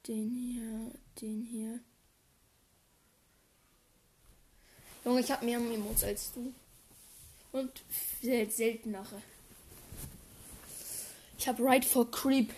den 0.07 0.29
hier, 0.29 0.91
den 1.21 1.41
hier. 1.41 1.79
Junge, 5.03 5.21
ich 5.21 5.31
habe 5.31 5.45
mehr 5.45 5.57
Emotes 5.57 6.03
als 6.03 6.31
du. 6.33 6.53
Und 7.51 7.81
sel 8.21 8.49
seltenere. 8.51 9.21
Ich 11.37 11.47
habe 11.47 11.63
Right 11.63 11.85
for 11.85 12.09
Creep. 12.11 12.51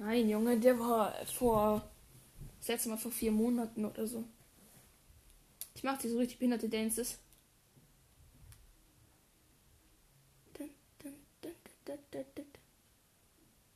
Nein, 0.00 0.30
Junge, 0.30 0.58
der 0.58 0.78
war 0.78 1.14
vor. 1.26 1.86
Das 2.58 2.68
letzte 2.68 2.88
Mal 2.88 2.96
vor 2.96 3.12
vier 3.12 3.32
Monaten 3.32 3.84
oder 3.84 4.06
so. 4.06 4.24
Ich 5.74 5.82
mache 5.82 6.00
diese 6.00 6.16
richtig 6.16 6.38
behinderte 6.38 6.70
Dances. 6.70 7.18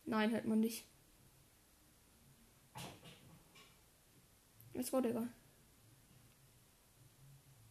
Nein, 0.07 0.31
hört 0.31 0.47
man 0.47 0.61
nicht. 0.61 0.87
Jetzt 4.73 4.93
go, 4.93 5.03
Digga. 5.03 5.29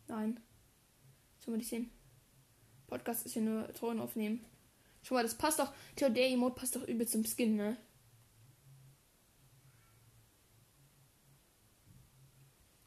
Nein. 0.07 0.39
Soll 1.39 1.53
man 1.53 1.57
nicht 1.57 1.69
sehen. 1.69 1.89
Podcast 2.86 3.25
ist 3.25 3.33
ja 3.33 3.41
nur 3.41 3.74
Ton 3.74 4.00
aufnehmen. 4.00 4.45
Schau 5.01 5.15
mal, 5.15 5.24
das 5.24 5.36
passt 5.36 5.57
doch. 5.57 5.74
Der 5.98 6.29
Emote 6.29 6.55
passt 6.55 6.75
doch 6.75 6.88
übel 6.88 7.07
zum 7.07 7.25
Skin, 7.25 7.55
ne? 7.55 7.77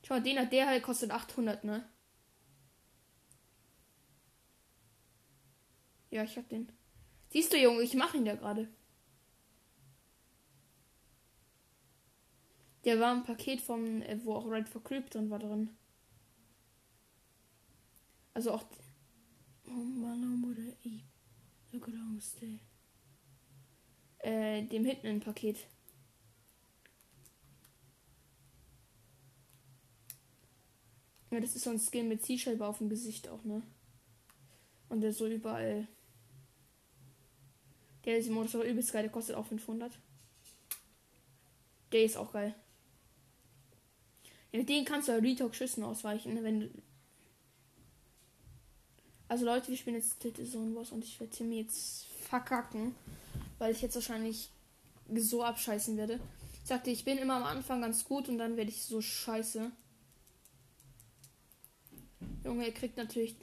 Schau, 0.06 0.20
den 0.20 0.38
hat 0.38 0.52
der 0.52 0.68
halt 0.68 0.84
kostet 0.84 1.10
800, 1.10 1.64
ne? 1.64 1.84
Ja, 6.10 6.22
ich 6.22 6.36
hab 6.36 6.48
den. 6.48 6.70
Siehst 7.30 7.52
du, 7.52 7.58
Junge, 7.58 7.82
ich 7.82 7.94
mache 7.94 8.16
ihn 8.16 8.24
da 8.24 8.36
gerade. 8.36 8.68
Der 12.84 13.00
war 13.00 13.16
ein 13.16 13.24
Paket 13.24 13.60
von, 13.60 14.00
äh, 14.02 14.20
wo 14.22 14.34
auch 14.34 14.48
Red 14.48 14.68
for 14.68 14.84
Creep 14.84 15.10
drin 15.10 15.28
war 15.28 15.40
drin. 15.40 15.76
Also 18.32 18.52
auch. 18.52 18.64
Äh, 24.18 24.62
dem 24.66 24.84
hinten 24.84 25.08
ein 25.08 25.20
Paket. 25.20 25.66
Ja, 31.30 31.40
das 31.40 31.56
ist 31.56 31.64
so 31.64 31.70
ein 31.70 31.80
Skin 31.80 32.08
mit 32.08 32.24
Zielscheibe 32.24 32.66
auf 32.66 32.78
dem 32.78 32.88
Gesicht 32.88 33.28
auch, 33.28 33.42
ne? 33.44 33.62
Und 34.88 35.00
der 35.00 35.10
ist 35.10 35.18
so 35.18 35.26
überall. 35.26 35.88
Der 38.04 38.18
ist 38.18 38.30
Modus 38.30 38.54
aber 38.54 38.66
übelst 38.66 38.92
geil, 38.92 39.02
der 39.02 39.12
kostet 39.12 39.34
auch 39.34 39.46
500. 39.46 39.92
Der 41.92 42.04
ist 42.04 42.16
auch 42.16 42.32
geil. 42.32 42.54
Ja, 44.52 44.60
mit 44.60 44.68
denen 44.68 44.84
kannst 44.84 45.08
du 45.08 45.12
ja 45.12 45.18
Retalk 45.18 45.54
Schüssen 45.54 45.82
ausweichen, 45.82 46.34
ne, 46.34 46.44
wenn 46.44 46.60
du. 46.60 46.70
Also 49.28 49.44
Leute, 49.44 49.68
wir 49.68 49.76
spielen 49.76 49.96
jetzt 49.96 50.22
dritte 50.22 50.48
Zone 50.48 50.70
Boss 50.70 50.92
und 50.92 51.02
ich 51.02 51.18
werde 51.18 51.42
mir 51.42 51.62
jetzt 51.62 52.06
verkacken, 52.06 52.94
weil 53.58 53.72
ich 53.72 53.82
jetzt 53.82 53.96
wahrscheinlich 53.96 54.50
so 55.16 55.42
abscheißen 55.42 55.96
werde. 55.96 56.20
Ich 56.62 56.68
sagte, 56.68 56.90
ich 56.90 57.04
bin 57.04 57.18
immer 57.18 57.34
am 57.34 57.44
Anfang 57.44 57.80
ganz 57.80 58.04
gut 58.04 58.28
und 58.28 58.38
dann 58.38 58.56
werde 58.56 58.70
ich 58.70 58.82
so 58.82 59.00
scheiße. 59.00 59.72
Junge, 62.46 62.64
er 62.64 62.72
kriegt 62.72 62.96
natürlich. 62.96 63.34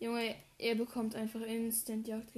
Junge, 0.00 0.34
er 0.58 0.74
bekommt 0.74 1.14
einfach 1.14 1.40
Instant 1.40 2.08
Jagd. 2.08 2.36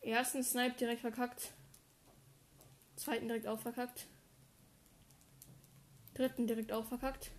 Ersten 0.00 0.42
Snipe 0.42 0.74
direkt 0.78 1.02
verkackt. 1.02 1.52
Zweiten 2.96 3.28
direkt 3.28 3.46
auch 3.46 3.60
verkackt. 3.60 4.06
Dritten 6.14 6.46
direkt 6.46 6.72
auch 6.72 6.86
verkackt. 6.86 7.30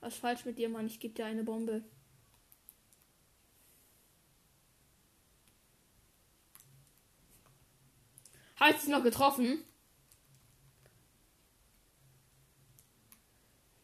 Was 0.00 0.16
falsch 0.16 0.46
mit 0.46 0.56
dir, 0.56 0.70
Mann? 0.70 0.86
Ich 0.86 1.00
gebe 1.00 1.12
dir 1.12 1.26
eine 1.26 1.44
Bombe. 1.44 1.84
Hat 8.62 8.80
sich 8.80 8.90
noch 8.90 9.02
getroffen? 9.02 9.58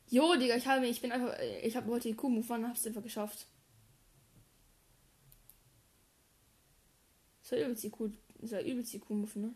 Jo, 0.09 0.37
Digga, 0.37 0.55
ich 0.55 0.69
habe, 0.69 0.87
ich 0.87 1.01
bin 1.01 1.11
einfach, 1.11 1.37
ich 1.65 1.75
habe 1.75 1.99
die 1.99 2.15
Kuh 2.15 2.29
move 2.29 2.53
und 2.53 2.69
hab's 2.69 2.87
einfach 2.87 3.03
geschafft. 3.03 3.49
Das 7.43 7.51
war 7.51 7.59
übelst 7.59 7.91
Kuh, 7.91 8.11
das 8.39 8.53
war 8.53 8.61
übelst 8.61 9.01
Kuh 9.01 9.15
move, 9.15 9.39
ne? 9.41 9.53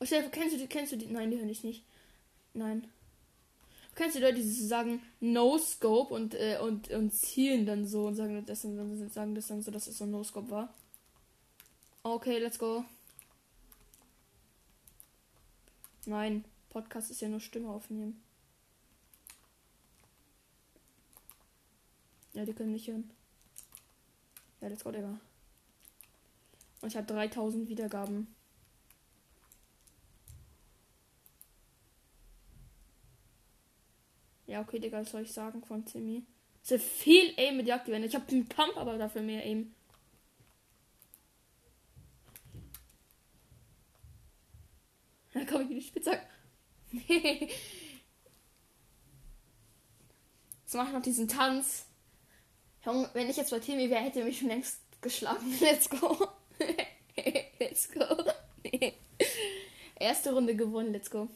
Oh, 0.00 0.04
Stefan, 0.04 0.32
kennst 0.32 0.54
du 0.54 0.58
die, 0.58 0.66
kennst 0.66 0.90
du 0.90 0.96
die? 0.96 1.06
Nein, 1.06 1.30
die 1.30 1.38
höre 1.38 1.48
ich 1.48 1.62
nicht. 1.62 1.84
Nein. 2.54 2.90
Kennst 3.94 4.16
du 4.16 4.20
Leute, 4.20 4.36
die 4.36 4.42
so 4.42 4.66
sagen 4.66 5.02
No 5.20 5.58
Scope 5.58 6.14
und, 6.14 6.34
äh, 6.34 6.58
und, 6.62 6.88
und 6.90 7.12
zielen 7.12 7.66
dann 7.66 7.86
so 7.86 8.06
und 8.06 8.14
sagen 8.14 8.44
das, 8.46 8.62
dann, 8.62 9.10
sagen 9.10 9.34
das 9.34 9.48
dann 9.48 9.62
so, 9.62 9.70
dass 9.70 9.86
es 9.86 9.98
so 9.98 10.06
No 10.06 10.24
Scope 10.24 10.50
war? 10.50 10.72
Okay, 12.02 12.38
let's 12.38 12.58
go. 12.58 12.84
Nein, 16.06 16.44
Podcast 16.70 17.10
ist 17.10 17.20
ja 17.20 17.28
nur 17.28 17.40
Stimme 17.40 17.68
aufnehmen. 17.68 18.22
Ja, 22.32 22.44
die 22.44 22.54
können 22.54 22.72
nicht 22.72 22.88
hören. 22.88 23.10
Ja, 24.60 24.68
let's 24.68 24.82
go, 24.82 24.90
Digga. 24.90 25.20
Und 26.80 26.88
ich 26.88 26.96
habe 26.96 27.06
3000 27.06 27.68
Wiedergaben. 27.68 28.34
Ja, 34.52 34.60
okay, 34.60 34.78
Digga, 34.78 35.00
was 35.00 35.10
soll 35.10 35.22
ich 35.22 35.32
sagen 35.32 35.62
von 35.64 35.82
Timmy? 35.86 36.26
So 36.60 36.76
viel 36.76 37.32
Aim 37.38 37.56
mit 37.56 37.66
Jagd 37.66 37.88
Ich 37.88 38.14
habe 38.14 38.26
den 38.26 38.46
Pump, 38.46 38.76
aber 38.76 38.98
dafür 38.98 39.22
mehr 39.22 39.42
Aim. 39.42 39.74
Da 45.32 45.46
komme 45.46 45.64
ich 45.64 45.70
in 45.70 45.76
die 45.76 45.82
Spitzhacke. 45.82 46.26
Jetzt 50.60 50.74
mache 50.74 50.88
ich 50.88 50.92
noch 50.92 51.00
diesen 51.00 51.28
Tanz. 51.28 51.86
Wenn 52.84 53.30
ich 53.30 53.38
jetzt 53.38 53.52
bei 53.52 53.58
Timmy 53.58 53.88
wäre, 53.88 54.02
hätte 54.02 54.22
mich 54.22 54.40
schon 54.40 54.48
längst 54.48 54.82
geschlagen. 55.00 55.50
Let's 55.60 55.88
go. 55.88 56.28
let's 57.58 57.90
go. 57.90 58.04
Erste 59.94 60.34
Runde 60.34 60.54
gewonnen, 60.56 60.92
let's 60.92 61.10
go. 61.10 61.30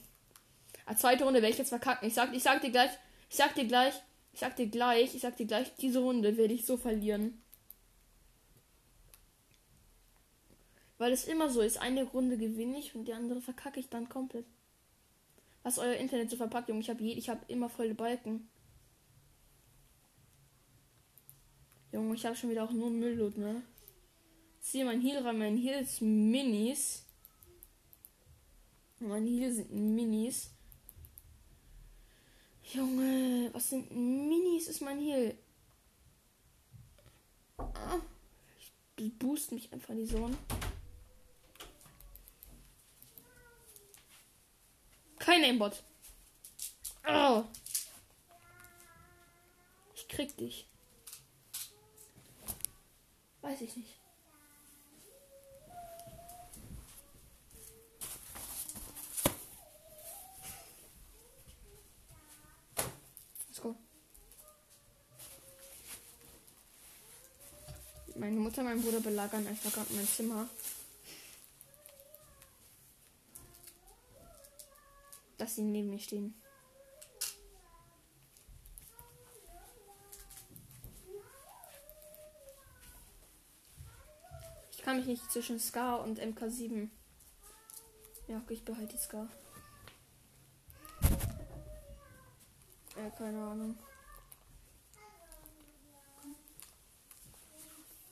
Ah, 0.85 0.97
zweite 0.97 1.25
Runde 1.25 1.41
werde 1.41 1.53
ich 1.53 1.59
jetzt 1.59 1.71
verkacken. 1.71 2.07
Ich 2.09 2.15
sag, 2.15 2.35
ich 2.35 2.43
sag 2.43 2.61
dir 2.61 2.71
gleich, 2.71 2.91
ich 3.29 3.37
sag 3.37 3.55
dir 3.55 3.67
gleich, 3.67 3.95
ich 4.33 4.41
sag 4.41 4.57
dir 4.57 4.69
gleich, 4.69 5.15
ich 5.15 5.23
sag 5.23 5.37
dir 5.37 5.47
gleich, 5.47 5.75
diese 5.77 6.01
Runde 6.01 6.37
werde 6.37 6.55
ich 6.55 6.67
so 6.67 6.77
verlieren. 6.77 7.43
Weil 10.99 11.13
es 11.13 11.27
immer 11.27 11.51
so 11.51 11.61
ist, 11.61 11.79
eine 11.79 12.05
Runde 12.05 12.39
gewinne 12.39 12.79
ich 12.79 12.95
und 12.95 13.07
die 13.07 13.13
andere 13.13 13.41
verkacke 13.41 13.81
ich 13.81 13.89
dann 13.89 14.09
komplett. 14.09 14.47
Was 15.63 15.79
euer 15.79 15.95
Internet 15.95 16.31
so 16.31 16.37
verpackt, 16.37 16.69
Junge. 16.69 16.81
Ich 16.81 16.89
habe 16.89 17.03
ich 17.03 17.29
habe 17.29 17.41
immer 17.49 17.69
volle 17.69 17.95
Balken. 17.95 18.49
Junge, 21.93 22.15
ich 22.15 22.25
habe 22.25 22.37
schon 22.37 22.51
wieder 22.51 22.65
auch 22.65 22.71
nur 22.71 22.91
Müllloot, 22.91 23.37
ne? 23.37 23.63
Ziehe 24.61 24.85
mein 24.85 25.01
Heal 25.01 25.23
rein, 25.23 25.39
mein 25.39 25.57
Heal 25.57 25.83
ist 25.83 26.01
Minis. 26.03 27.05
Mein 29.01 29.27
Heal 29.27 29.53
sind 29.53 29.73
Minis. 29.73 30.51
Junge, 32.73 33.51
was 33.53 33.71
sind 33.71 33.91
Minis? 33.93 34.67
Ist 34.69 34.81
mein 34.83 34.99
Heal? 34.99 35.37
Ah, 37.59 38.01
ich 38.97 39.19
boost 39.19 39.53
mich 39.53 39.73
einfach 39.73 39.91
in 39.91 39.99
die 39.99 40.07
Sonne. 40.07 40.37
Kein 45.19 45.45
Aimbot. 45.45 45.83
Oh. 47.09 47.45
Ich 49.95 50.09
krieg 50.09 50.37
dich. 50.37 50.67
Weiß 53.43 53.61
ich 53.61 53.77
nicht. 53.77 54.01
Let's 63.49 63.61
go. 63.61 63.77
Meine 68.19 68.37
Mutter 68.37 68.61
und 68.63 68.69
mein 68.69 68.83
Bruder 68.83 69.01
belagern 69.01 69.47
einfach 69.47 69.73
gerade 69.73 69.93
mein 69.93 70.07
Zimmer. 70.07 70.49
dass 75.39 75.55
sie 75.57 75.63
neben 75.63 75.91
mir 75.91 75.99
stehen. 75.99 76.35
Ich 84.73 84.83
kann 84.83 84.99
mich 84.99 85.07
nicht 85.07 85.31
zwischen 85.31 85.59
Scar 85.59 86.03
und 86.03 86.21
MK7. 86.21 86.89
Ja, 88.29 88.39
okay, 88.39 88.55
ich 88.55 88.65
behalte 88.65 88.95
die 88.95 88.99
Scar. 88.99 89.29
Ja, 92.97 93.11
keine 93.11 93.45
Ahnung. 93.45 93.77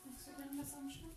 Willst 0.05 0.27
du 0.27 0.31
denn 0.37 0.59
was 0.59 0.75
anschauen? 0.75 1.11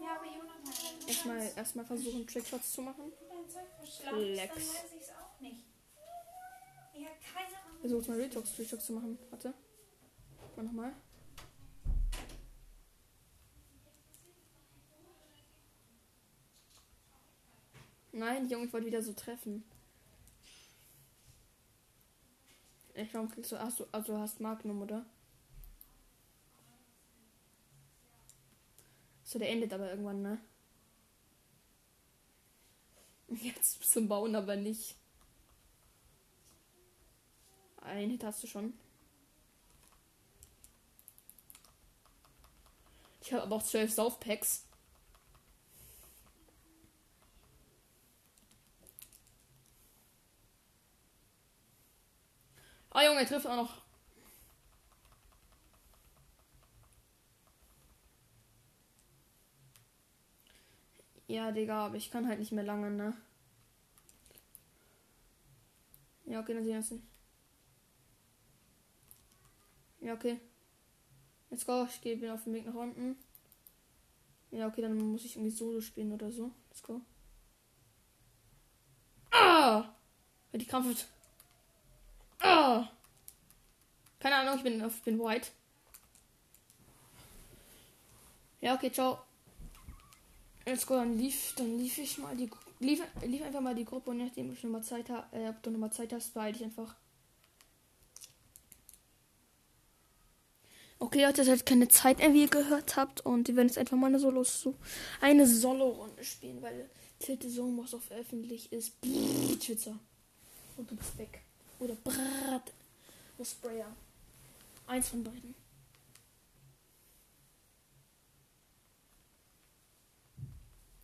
Ja, 0.00 0.16
aber 0.16 0.26
Jonathan. 0.26 1.13
Erstmal, 1.24 1.56
erstmal 1.56 1.86
versuchen, 1.86 2.26
Trickshots 2.26 2.72
zu 2.72 2.82
machen. 2.82 3.12
Flex. 4.08 4.84
Ich. 5.40 5.64
Versuch 7.80 8.08
mal 8.08 8.20
Retox, 8.20 8.58
Retox 8.58 8.84
zu 8.84 8.92
machen. 8.92 9.18
Warte. 9.30 9.54
Mal 10.56 10.62
nochmal. 10.64 10.92
Nein, 18.12 18.48
Junge, 18.50 18.66
ich 18.66 18.72
wollte 18.72 18.86
wieder 18.86 19.02
so 19.02 19.14
treffen. 19.14 19.64
Echt, 22.92 23.14
warum 23.14 23.30
kriegst 23.30 23.50
du. 23.50 23.58
Hast 23.58 23.80
du. 23.80 23.86
Also 23.92 24.18
hast 24.18 24.40
Magnum, 24.40 24.82
oder? 24.82 25.06
So, 29.22 29.38
der 29.38 29.48
endet 29.48 29.72
aber 29.72 29.88
irgendwann, 29.88 30.20
ne? 30.20 30.38
Jetzt 33.28 33.83
zum 33.94 34.08
Bauen 34.08 34.34
aber 34.34 34.56
nicht. 34.56 34.96
Ein 37.80 38.10
Hit 38.10 38.24
hast 38.24 38.42
du 38.42 38.48
schon. 38.48 38.74
Ich 43.22 43.32
habe 43.32 43.44
aber 43.44 43.56
auch 43.56 43.62
zwölf 43.62 43.92
Saufpacks. 43.92 44.66
Ah, 52.90 53.04
Junge, 53.04 53.20
er 53.20 53.26
trifft 53.26 53.46
auch 53.46 53.56
noch. 53.56 53.82
Ja, 61.28 61.52
Digga, 61.52 61.86
aber 61.86 61.96
ich 61.96 62.10
kann 62.10 62.28
halt 62.28 62.38
nicht 62.40 62.52
mehr 62.52 62.64
lange, 62.64 62.90
ne? 62.90 63.14
Ja, 66.26 66.40
okay, 66.40 66.54
dann 66.54 66.64
sehen 66.64 66.72
wir 66.72 66.78
uns. 66.78 67.02
Ja, 70.00 70.14
okay. 70.14 70.40
Let's 71.50 71.64
go. 71.64 71.84
Ich 71.84 72.00
gehe 72.00 72.16
bin 72.16 72.30
auf 72.30 72.44
dem 72.44 72.54
Weg 72.54 72.66
nach 72.66 72.74
unten. 72.74 73.16
Ja, 74.50 74.66
okay, 74.66 74.82
dann 74.82 74.96
muss 74.96 75.24
ich 75.24 75.36
irgendwie 75.36 75.50
Solo 75.50 75.80
spielen 75.80 76.12
oder 76.12 76.30
so. 76.30 76.50
Let's 76.68 76.82
go. 76.82 77.00
Ah! 79.30 79.94
Die 80.52 80.66
Krampf. 80.66 81.06
Ah! 82.40 82.88
Keine 84.20 84.36
Ahnung, 84.36 84.56
ich 84.56 84.62
bin 84.62 84.82
auf 84.82 85.02
bin 85.02 85.18
white. 85.18 85.48
Ja, 88.60 88.74
okay, 88.74 88.90
ciao. 88.90 89.18
Let's 90.64 90.86
go, 90.86 90.94
dann 90.94 91.18
lief, 91.18 91.54
dann 91.56 91.76
lief 91.76 91.98
ich 91.98 92.16
mal 92.18 92.36
die 92.36 92.48
lief, 92.84 93.02
lief 93.24 93.42
einfach 93.42 93.60
mal 93.60 93.74
die 93.74 93.84
Gruppe 93.84 94.10
und 94.10 94.18
nachdem 94.18 94.52
ich 94.52 94.62
nochmal 94.62 94.82
Zeit 94.82 95.10
habe, 95.10 95.36
äh, 95.36 95.48
ob 95.48 95.62
du 95.62 95.70
nochmal 95.70 95.92
Zeit 95.92 96.12
hast, 96.12 96.34
beeil 96.34 96.54
ich 96.54 96.62
einfach. 96.62 96.94
Okay, 100.98 101.24
Leute, 101.24 101.42
ihr 101.42 101.52
habt 101.52 101.66
keine 101.66 101.88
Zeit 101.88 102.20
wie 102.20 102.42
ihr 102.42 102.48
gehört 102.48 102.96
habt. 102.96 103.20
Und 103.22 103.48
wir 103.48 103.56
werden 103.56 103.68
jetzt 103.68 103.78
einfach 103.78 103.96
mal 103.96 104.06
eine 104.06 104.18
Solo 104.18 104.44
so 104.44 104.74
eine 105.20 105.46
Solo-Runde 105.46 106.24
spielen, 106.24 106.62
weil 106.62 106.88
Tilte 107.18 107.50
Song 107.50 107.76
was 107.78 107.94
auf 107.94 108.10
öffentlich 108.10 108.72
ist. 108.72 109.00
Brrr, 109.00 109.58
Twitter. 109.58 109.98
Und 110.76 110.90
du 110.90 110.96
bist 110.96 111.16
weg. 111.18 111.42
Oder 111.78 111.94
Brat. 111.96 112.72
Oder 113.36 113.44
Sprayer. 113.44 113.96
Eins 114.86 115.08
von 115.08 115.24
beiden. 115.24 115.54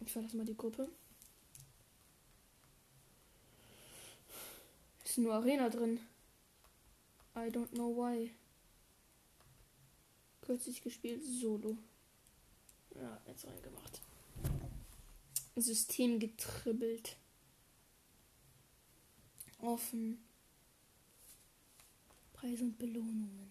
Ich 0.01 0.13
verlasse 0.13 0.37
mal 0.37 0.47
die 0.47 0.57
Gruppe. 0.57 0.89
Ist 5.11 5.19
nur 5.19 5.35
Arena 5.35 5.69
drin. 5.69 5.99
I 7.35 7.49
don't 7.51 7.73
know 7.73 7.93
why. 7.97 8.31
Kürzlich 10.41 10.83
gespielt, 10.83 11.21
Solo. 11.25 11.77
Ja, 12.95 13.21
jetzt 13.27 13.45
reingemacht. 13.45 14.01
System 15.57 16.21
getribbelt. 16.21 17.17
Offen. 19.59 20.25
Preise 22.33 22.63
und 22.63 22.79
Belohnungen. 22.79 23.51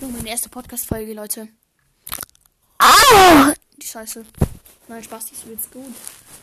Junge, 0.00 0.16
meine 0.16 0.28
erste 0.28 0.48
Podcast-Folge, 0.48 1.14
Leute. 1.14 1.48
Die 3.82 3.88
Scheiße. 3.88 4.24
Nein, 4.86 5.02
Spaß, 5.02 5.26
die 5.26 5.34
ist 5.34 5.44
jetzt 5.46 5.72
gut. 5.72 5.92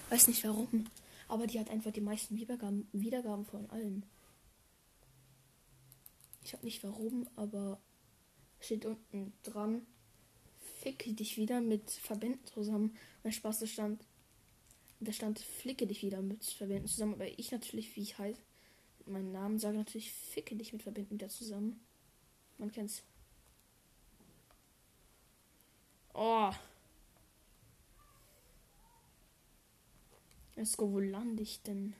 Weiß 0.09 0.27
nicht 0.27 0.43
warum. 0.43 0.87
Aber 1.29 1.47
die 1.47 1.57
hat 1.57 1.69
einfach 1.69 1.91
die 1.91 2.01
meisten 2.01 2.35
Wiedergaben, 2.35 2.89
Wiedergaben 2.91 3.45
von 3.45 3.69
allen. 3.69 4.05
Ich 6.43 6.51
hab 6.51 6.63
nicht 6.63 6.83
warum, 6.83 7.29
aber 7.37 7.79
steht 8.59 8.85
unten 8.85 9.31
dran. 9.43 9.87
Ficke 10.81 11.13
dich 11.13 11.37
wieder 11.37 11.61
mit 11.61 11.89
Verbänden 11.89 12.45
zusammen. 12.45 12.97
Mein 13.23 13.31
Spaß, 13.31 13.59
da 13.59 13.67
stand. 13.67 14.03
Da 14.99 15.13
stand 15.13 15.39
Flicke 15.39 15.87
dich 15.87 16.03
wieder 16.03 16.21
mit 16.21 16.43
Verbänden 16.43 16.87
zusammen. 16.87 17.13
Aber 17.13 17.39
ich 17.39 17.51
natürlich, 17.51 17.95
wie 17.95 18.01
ich 18.01 18.17
heiße, 18.17 18.41
meinen 19.05 19.31
Namen 19.31 19.59
sage 19.59 19.77
natürlich 19.77 20.11
Ficke 20.11 20.57
dich 20.57 20.73
mit 20.73 20.83
Verbänden 20.83 21.17
wieder 21.17 21.29
zusammen. 21.29 21.79
Man 22.57 22.69
kennt's. 22.69 23.01
Oh. 26.13 26.51
Let's 30.59 30.77
wo 30.77 30.99
lande 30.99 31.41
ich 31.41 31.61
denn? 31.61 31.95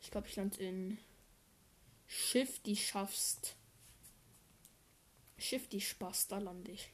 Ich 0.00 0.10
glaube, 0.10 0.26
ich 0.26 0.34
lande 0.34 0.56
in 0.56 0.98
Schiff, 2.08 2.58
die 2.64 2.74
schaffst. 2.74 3.54
Schiff, 5.38 5.68
die 5.68 5.80
Spaß, 5.80 6.26
da 6.26 6.38
lande 6.38 6.72
ich. 6.72 6.92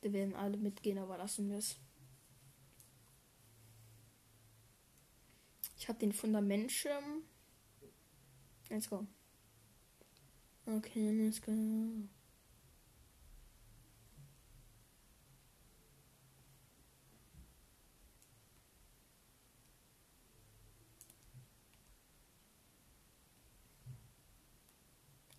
Da 0.00 0.12
werden 0.12 0.34
alle 0.34 0.56
mitgehen, 0.56 0.98
aber 0.98 1.18
lassen 1.18 1.50
wir 1.50 1.58
es. 1.58 1.76
Ich 5.78 5.86
habe 5.86 6.00
den 6.00 6.12
Fundamentschirm. 6.12 7.22
Let's 8.68 8.90
go. 8.90 9.06
Okay, 10.66 11.10
let's 11.12 11.40
go. 11.40 11.52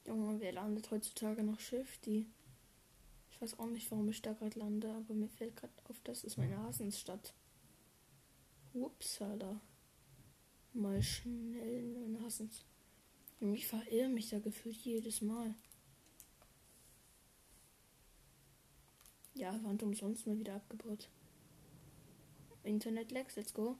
Junge, 0.05 0.39
wer 0.39 0.51
landet 0.53 0.91
heutzutage 0.91 1.43
noch? 1.43 1.59
Die. 2.05 2.27
Ich 3.31 3.41
weiß 3.41 3.57
auch 3.59 3.65
nicht, 3.67 3.89
warum 3.91 4.07
ich 4.09 4.21
da 4.21 4.33
gerade 4.33 4.59
lande, 4.59 4.89
aber 4.93 5.13
mir 5.15 5.27
fällt 5.27 5.55
gerade 5.55 5.73
auf, 5.89 5.99
das 6.03 6.23
ist 6.23 6.38
meine 6.38 6.57
Hasensstadt. 6.59 7.33
Upsala. 8.73 9.59
Mal 10.73 11.01
schnell 11.01 11.95
in 11.95 12.21
Hasens. 13.41 13.57
Ich 13.57 13.67
verirre 13.67 14.09
mich 14.09 14.29
da 14.29 14.39
gefühlt 14.39 14.77
jedes 14.77 15.21
Mal. 15.21 15.53
Ja, 19.33 19.61
Wand 19.63 19.83
umsonst 19.83 20.27
mal 20.27 20.39
wieder 20.39 20.55
abgebaut. 20.55 21.09
Internet 22.63 23.11
Lags, 23.11 23.35
let's 23.35 23.53
go. 23.53 23.77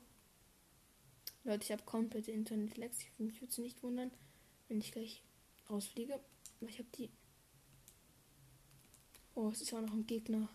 Leute, 1.44 1.64
ich 1.64 1.72
habe 1.72 1.82
komplette 1.84 2.30
Internet 2.30 2.76
Lags. 2.76 3.00
Ich 3.00 3.18
würde 3.18 3.46
es 3.48 3.58
nicht 3.58 3.82
wundern, 3.82 4.10
wenn 4.68 4.80
ich 4.80 4.92
gleich 4.92 5.22
rausfliege. 5.70 6.20
Aber 6.60 6.70
ich 6.70 6.78
habe 6.78 6.88
die. 6.96 7.10
Oh, 9.34 9.48
es 9.48 9.60
ist 9.60 9.72
auch 9.72 9.80
noch 9.80 9.92
ein 9.92 10.06
Gegner. 10.06 10.48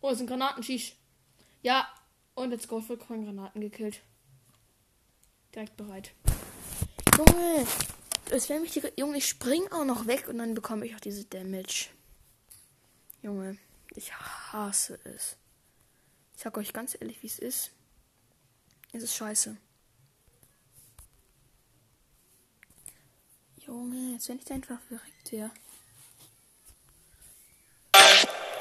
Oh, 0.00 0.10
es 0.10 0.18
sind 0.18 0.28
Granaten, 0.28 0.62
schieß. 0.62 0.92
Ja, 1.62 1.92
und 2.34 2.52
jetzt 2.52 2.68
go 2.68 2.80
vollkommen 2.80 3.24
Granaten 3.24 3.60
gekillt. 3.60 4.00
Direkt 5.58 5.76
bereit. 5.76 6.12
Junge, 7.16 7.66
es 8.30 8.48
wäre 8.48 8.60
mich 8.60 8.70
die. 8.70 8.92
Junge, 8.96 9.18
ich 9.18 9.26
spring 9.26 9.66
auch 9.72 9.84
noch 9.84 10.06
weg 10.06 10.28
und 10.28 10.38
dann 10.38 10.54
bekomme 10.54 10.86
ich 10.86 10.94
auch 10.94 11.00
diese 11.00 11.24
Damage. 11.24 11.88
Junge, 13.22 13.58
ich 13.96 14.14
hasse 14.14 15.00
es. 15.02 15.36
Ich 16.36 16.44
sag 16.44 16.56
euch 16.58 16.72
ganz 16.72 16.96
ehrlich, 17.00 17.24
wie 17.24 17.26
es 17.26 17.40
ist. 17.40 17.72
Es 18.92 19.02
ist 19.02 19.16
scheiße. 19.16 19.56
Junge, 23.56 24.12
jetzt 24.12 24.28
wenn 24.28 24.38
ich 24.38 24.44
da 24.44 24.54
einfach 24.54 24.80
verreckt 24.82 25.32
wäre. 25.32 25.50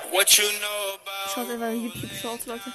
What 0.10 0.32
you 0.32 0.46
know 0.46 0.96
about 0.96 1.32
Schaut 1.36 1.50
einfach 1.52 1.72
YouTube 1.72 2.12
Shorts, 2.20 2.48
Leute. 2.48 2.74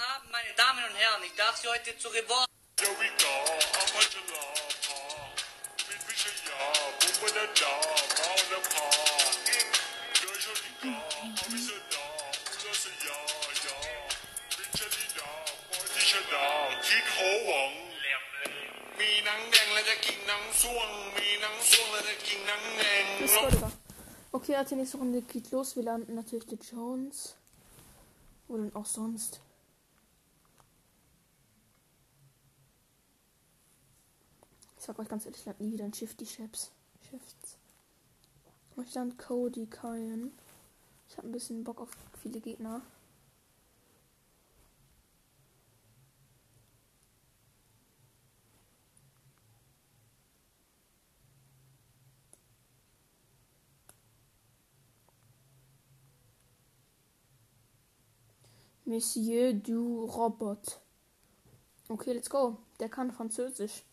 Abend, 0.00 0.32
meine 0.32 0.52
Damen 0.56 0.82
und 0.84 0.96
Herren. 0.96 1.22
Ich 1.24 1.34
darf 1.34 1.56
Sie 1.56 1.68
heute 1.68 1.96
zu 1.98 2.08
Reborn. 2.08 2.46
Okay, 24.32 24.56
Leute, 24.56 24.76
nächste 24.76 24.96
Runde 24.96 25.20
geht 25.22 25.50
los. 25.50 25.76
Wir 25.76 25.82
landen 25.82 26.14
natürlich 26.14 26.46
die 26.46 26.58
Jones. 26.72 27.36
Oder 28.48 28.70
auch 28.74 28.86
sonst. 28.86 29.40
Sag 34.90 34.98
euch 34.98 35.08
ganz 35.08 35.24
ehrlich, 35.24 35.38
ich 35.42 35.46
lande 35.46 35.62
nie 35.62 35.70
wieder 35.70 35.84
in 35.84 35.94
Shifty. 35.94 36.26
Shifts. 36.26 36.72
Und 38.74 38.88
ich 38.88 38.94
lande 38.94 39.14
Cody 39.14 39.66
Kyan. 39.66 40.32
Ich 41.08 41.16
habe 41.16 41.28
ein 41.28 41.32
bisschen 41.32 41.62
Bock 41.62 41.80
auf 41.80 41.90
viele 42.20 42.40
Gegner. 42.40 42.82
Monsieur 58.84 59.52
du 59.52 60.04
Robot. 60.06 60.80
Okay, 61.88 62.12
let's 62.12 62.28
go. 62.28 62.56
Der 62.80 62.88
kann 62.88 63.12
Französisch. 63.12 63.84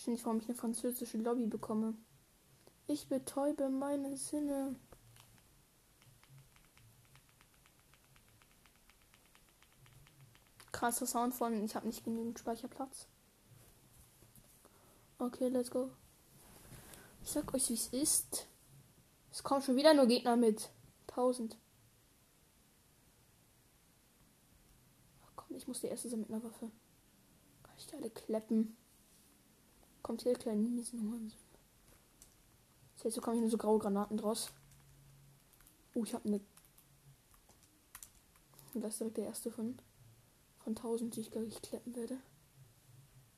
Verstehe 0.00 0.14
nicht, 0.14 0.24
warum 0.24 0.40
ich 0.40 0.48
eine 0.48 0.54
französische 0.54 1.18
Lobby 1.18 1.44
bekomme. 1.44 1.92
Ich 2.86 3.06
betäube 3.08 3.68
meine 3.68 4.16
Sinne. 4.16 4.74
Krasser 10.72 11.04
Sound 11.04 11.34
von 11.34 11.62
ich 11.62 11.74
habe 11.74 11.86
nicht 11.86 12.02
genügend 12.02 12.38
Speicherplatz. 12.38 13.08
Okay, 15.18 15.48
let's 15.48 15.70
go. 15.70 15.90
Ich 17.22 17.30
sag 17.32 17.52
euch, 17.52 17.68
wie 17.68 17.74
es 17.74 17.88
ist. 17.88 18.46
Es 19.30 19.42
kommen 19.42 19.60
schon 19.60 19.76
wieder 19.76 19.92
nur 19.92 20.06
Gegner 20.06 20.36
mit. 20.36 20.70
1000. 21.08 21.58
Ach 25.26 25.32
komm, 25.36 25.54
ich 25.54 25.68
muss 25.68 25.82
die 25.82 25.88
erste 25.88 26.08
sein 26.08 26.20
mit 26.20 26.30
einer 26.30 26.42
Waffe. 26.42 26.70
Kann 27.62 27.74
ich 27.76 27.86
die 27.86 27.96
alle 27.96 28.08
kleppen? 28.08 28.79
Kommt 30.02 30.22
hier 30.22 30.34
kleine 30.34 30.62
Miesen 30.62 31.32
Jetzt 33.02 33.14
so 33.14 33.20
kommen 33.20 33.36
hier 33.36 33.42
nur 33.42 33.50
so 33.50 33.58
graue 33.58 33.78
Granaten 33.78 34.16
draus. 34.16 34.50
Oh, 35.94 36.04
ich 36.04 36.14
habe 36.14 36.28
eine. 36.28 36.40
Das 38.74 38.92
ist 38.92 39.00
direkt 39.00 39.16
der 39.16 39.24
erste 39.24 39.50
von, 39.50 39.78
von 40.58 40.76
1000, 40.76 41.16
die 41.16 41.20
ich 41.20 41.30
glaube 41.30 41.46
ich 41.46 41.60
kleppen 41.62 41.94
werde. 41.96 42.18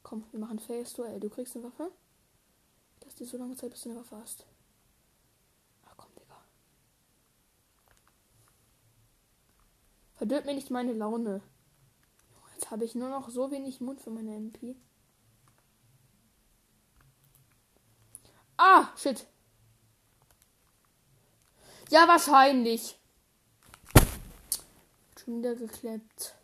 Komm, 0.02 0.24
wir 0.32 0.40
machen 0.40 0.58
Face 0.58 0.94
Duell. 0.94 1.20
Du 1.20 1.30
kriegst 1.30 1.56
eine 1.56 1.64
Waffe. 1.64 1.90
Lass 3.04 3.14
dir 3.14 3.26
so 3.26 3.38
lange 3.38 3.56
Zeit, 3.56 3.70
bis 3.70 3.82
du 3.82 3.90
eine 3.90 4.00
Waffe 4.00 4.16
hast. 4.16 4.46
Ach 5.86 5.96
komm, 5.96 6.10
Digga. 6.16 6.36
Verdirbt 10.16 10.46
mir 10.46 10.54
nicht 10.54 10.70
meine 10.70 10.92
Laune. 10.92 11.40
Jetzt 12.54 12.70
habe 12.70 12.84
ich 12.84 12.94
nur 12.94 13.08
noch 13.08 13.28
so 13.30 13.50
wenig 13.50 13.80
Mund 13.80 14.00
für 14.00 14.10
meine 14.10 14.36
MP. 14.36 14.76
Ah, 18.56 18.91
shit. 19.02 19.26
Ja, 21.90 22.06
wahrscheinlich. 22.08 22.96
Schon 25.22 25.38
wieder 25.38 25.54
gekleppt. 25.54 26.34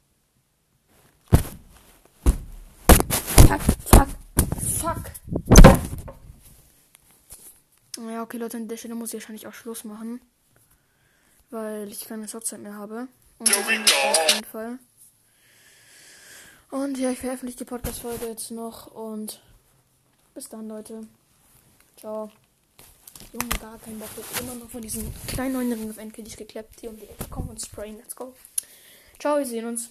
Fuck, 3.47 3.61
fuck, 3.87 4.09
fuck. 4.79 5.11
Ja, 7.99 8.23
okay, 8.23 8.37
Leute, 8.37 8.57
an 8.57 8.69
der 8.69 8.77
Stelle 8.77 8.95
muss 8.95 9.09
ich 9.09 9.15
wahrscheinlich 9.15 9.47
auch 9.47 9.55
Schluss 9.55 9.85
machen. 9.85 10.21
Weil 11.51 11.89
ich 11.89 12.07
keine 12.07 12.27
Zockzeit 12.27 12.61
mehr 12.61 12.75
habe. 12.75 13.09
Und 13.39 13.57
auf 13.57 13.71
jeden 13.71 14.45
Fall. 14.45 14.79
Und 16.71 16.99
ja, 16.99 17.11
ich 17.11 17.19
veröffentliche 17.19 17.59
die 17.59 17.65
Podcast-Folge 17.65 18.27
jetzt 18.27 18.51
noch. 18.51 18.89
Und 18.89 19.41
bis 20.35 20.49
dann, 20.49 20.69
Leute. 20.69 21.07
Ciao. 21.97 22.31
Junge, 23.33 23.49
gar 23.61 23.79
kein 23.79 23.99
Bock. 23.99 24.09
Jetzt 24.17 24.41
immer 24.41 24.55
noch 24.55 24.71
von 24.71 24.81
diesen 24.81 25.13
kleinen 25.27 25.55
neuen 25.55 25.73
Ring 25.73 25.91
of 25.91 25.99
Endkill, 25.99 26.25
die 26.25 26.31
ich 26.31 26.37
geklappt 26.37 26.81
hier 26.81 26.91
um 26.91 26.97
die 26.97 27.05
Ecke 27.05 27.29
kommen 27.31 27.51
und 27.51 27.61
sprayen. 27.61 27.97
Let's 27.97 28.17
go. 28.17 28.35
Ciao, 29.19 29.39
wir 29.39 29.47
sehen 29.47 29.67
uns. 29.67 29.91